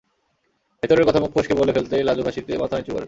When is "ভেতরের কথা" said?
0.83-1.19